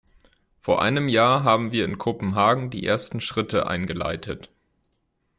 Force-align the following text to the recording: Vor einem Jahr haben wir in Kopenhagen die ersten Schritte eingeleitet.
Vor 0.57 0.81
einem 0.81 1.07
Jahr 1.07 1.43
haben 1.43 1.71
wir 1.71 1.85
in 1.85 1.99
Kopenhagen 1.99 2.71
die 2.71 2.83
ersten 2.87 3.21
Schritte 3.21 3.67
eingeleitet. 3.67 4.49